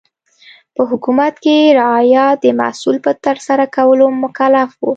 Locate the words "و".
4.79-4.83